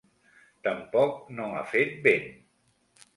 [0.67, 2.25] Tampoc no ha fet vent.